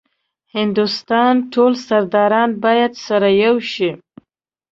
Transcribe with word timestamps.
هندوستان 0.55 1.33
ټول 1.53 1.73
سرداران 1.87 2.49
باید 2.63 2.91
سره 3.05 3.27
یو 3.43 3.55
شي. 3.71 3.89